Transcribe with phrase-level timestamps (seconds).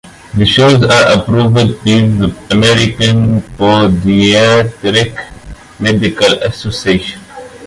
[0.35, 5.15] The shoes are approved by the American Podiatric
[5.79, 7.21] Medical Association.